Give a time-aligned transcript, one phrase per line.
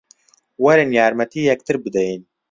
[0.63, 2.21] وەرن یارمەتی یەکتر بدەین